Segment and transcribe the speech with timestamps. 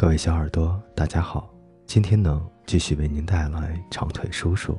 [0.00, 1.52] 各位小耳朵，大家好。
[1.84, 4.78] 今天呢，继续为您带来长腿叔叔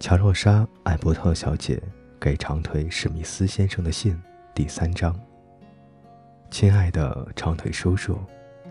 [0.00, 1.80] 乔洛莎·艾伯特小姐
[2.18, 4.20] 给长腿史密斯先生的信
[4.56, 5.14] 第三章。
[6.50, 8.18] 亲爱的长腿叔叔，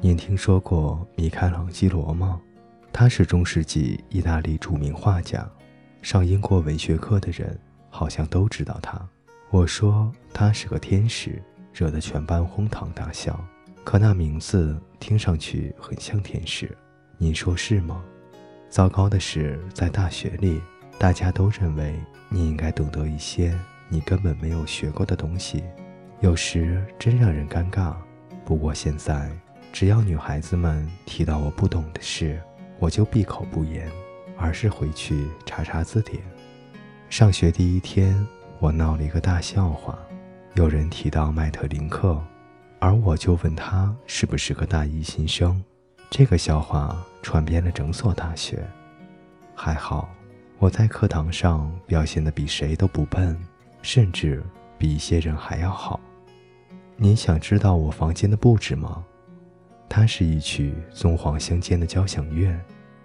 [0.01, 2.41] 您听说过米开朗基罗吗？
[2.91, 5.49] 他是中世纪意大利著名画家，
[6.01, 7.57] 上英国文学课的人
[7.89, 9.01] 好像都知道他。
[9.49, 11.41] 我说他是个天使，
[11.73, 13.39] 惹得全班哄堂大笑。
[13.85, 16.75] 可那名字听上去很像天使，
[17.19, 18.03] 您说是吗？
[18.67, 20.59] 糟糕的是，在大学里，
[20.97, 21.93] 大家都认为
[22.27, 23.57] 你应该懂得一些
[23.87, 25.63] 你根本没有学过的东西，
[26.19, 27.93] 有时真让人尴尬。
[28.43, 29.31] 不过现在，
[29.71, 32.41] 只要女孩子们提到我不懂的事，
[32.79, 33.89] 我就闭口不言，
[34.35, 36.19] 而是回去查查字典。
[37.07, 39.95] 上学第一天，我闹了一个大笑话，
[40.55, 42.19] 有人提到麦特林克。
[42.85, 45.59] 而我就问他是不是个大一新生，
[46.07, 48.63] 这个笑话传遍了整所大学。
[49.55, 50.07] 还好，
[50.59, 53.35] 我在课堂上表现得比谁都不笨，
[53.81, 54.43] 甚至
[54.77, 55.99] 比一些人还要好。
[56.95, 59.03] 你想知道我房间的布置吗？
[59.89, 62.55] 它是一曲棕黄相间的交响乐，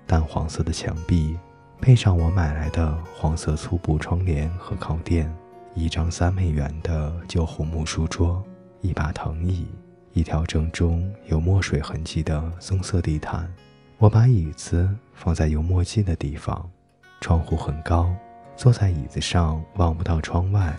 [0.07, 1.39] 淡黄色的墙壁，
[1.81, 5.35] 配上我买来的黄色粗布窗帘和靠垫，
[5.75, 8.45] 一张三美元的旧红木书桌。
[8.81, 9.67] 一把藤椅，
[10.13, 13.53] 一条正中有墨水痕迹的棕色地毯。
[13.99, 16.71] 我把椅子放在有墨迹的地方。
[17.21, 18.11] 窗户很高，
[18.57, 20.75] 坐在椅子上望不到窗外。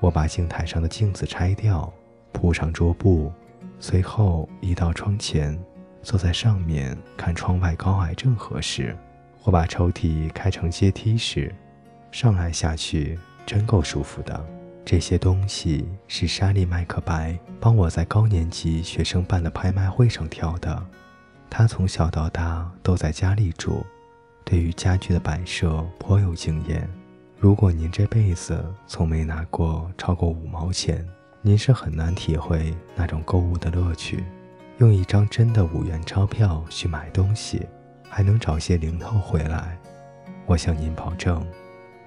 [0.00, 1.92] 我把镜台上的镜子拆掉，
[2.32, 3.30] 铺上桌布，
[3.78, 5.62] 随后移到窗前，
[6.02, 8.96] 坐在上面看窗外高矮正合适。
[9.42, 11.54] 我把抽屉开成阶梯式，
[12.10, 14.46] 上来下去真够舒服的。
[14.84, 20.84] 这些东西是莎莉·麦克白帮我在高年级学生办的拍卖会上挑的。
[21.48, 23.82] 他从小到大都在家里住，
[24.44, 26.86] 对于家具的摆设颇有经验。
[27.38, 31.06] 如果您这辈子从没拿过超过五毛钱，
[31.40, 34.22] 您是很难体会那种购物的乐趣。
[34.78, 37.66] 用一张真的五元钞票去买东西，
[38.10, 39.78] 还能找些零头回来。
[40.44, 41.46] 我向您保证，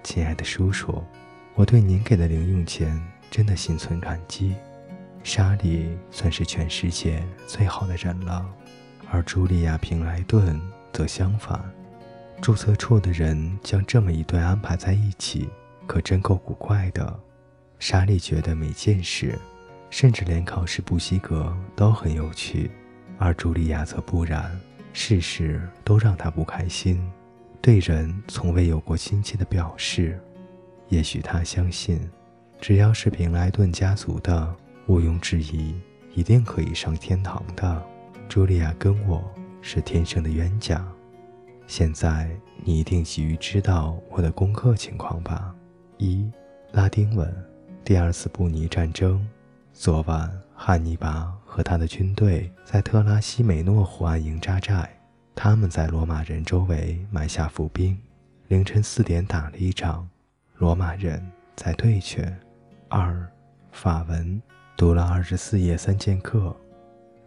[0.03, 1.03] 亲爱的叔叔。
[1.57, 3.01] 我对您给的零用钱
[3.31, 4.55] 真的心存感激。
[5.23, 8.45] 莎莉算是全世界最好的人了，
[9.09, 10.61] 而茱莉亚·平莱顿
[10.93, 11.59] 则相反。
[12.39, 15.49] 注册处的人将这么一对安排在一起，
[15.87, 17.19] 可真够古怪的。
[17.79, 19.35] 莎莉觉得每件事，
[19.89, 22.69] 甚至连考试不及格都很有趣，
[23.17, 24.51] 而茱莉亚则不然，
[24.93, 27.03] 事事都让她不开心，
[27.59, 30.19] 对人从未有过亲切的表示。
[30.89, 31.99] 也许他相信，
[32.59, 34.55] 只要是平莱顿家族的，
[34.87, 35.75] 毋庸置疑，
[36.13, 37.83] 一定可以上天堂的。
[38.29, 39.23] 茱莉亚跟我
[39.61, 40.85] 是天生的冤家。
[41.65, 42.29] 现在
[42.63, 45.53] 你一定急于知道我的功课情况吧？
[45.97, 46.29] 一、
[46.71, 47.33] 拉丁文，
[47.83, 49.25] 第二次布尼战争。
[49.73, 54.89] 昨晚，汉尼拔和他的军队在特拉西梅诺湖岸营扎寨，
[55.35, 57.97] 他们在罗马人周围埋下伏兵，
[58.47, 60.07] 凌晨四点打了一仗。
[60.57, 61.23] 罗马人
[61.55, 62.35] 在对决。
[62.89, 63.25] 二，
[63.71, 64.41] 法文
[64.75, 66.55] 读了二十四页三剑客，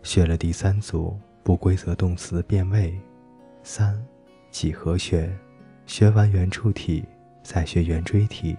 [0.02, 2.98] 学了第三组不规则动词变位。
[3.62, 4.04] 三，
[4.50, 5.30] 几何学
[5.86, 7.04] 学完圆柱体，
[7.44, 8.56] 再学圆锥体。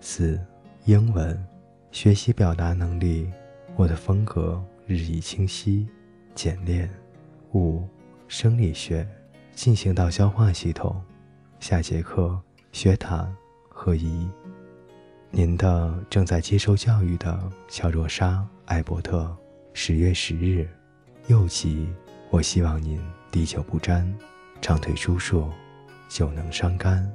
[0.00, 0.38] 四，
[0.84, 1.42] 英文
[1.90, 3.30] 学习表达能力，
[3.74, 5.88] 我的风格日益清晰
[6.34, 6.90] 简练。
[7.54, 7.88] 五，
[8.28, 9.08] 生理学
[9.54, 11.02] 进行到消化系统，
[11.58, 12.38] 下节课
[12.70, 13.34] 学谈。
[13.82, 14.28] 何怡，
[15.30, 18.32] 您的正在接受教育的乔若莎·
[18.66, 19.34] 艾伯特，
[19.72, 20.68] 十月十日，
[21.28, 21.88] 又急。
[22.28, 24.14] 我希望您滴酒不沾，
[24.60, 25.50] 长腿叔叔，
[26.10, 27.10] 酒能伤肝。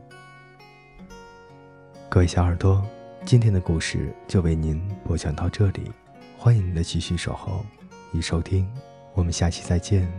[2.09, 2.83] 各位小耳朵，
[3.25, 5.91] 今天的故事就为您播讲到这里，
[6.35, 7.63] 欢迎您的继续守候
[8.11, 8.67] 与收听，
[9.13, 10.11] 我们下期再见。